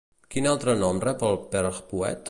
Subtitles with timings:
[0.35, 2.19] Quin altre nom rep el Pearl Poet?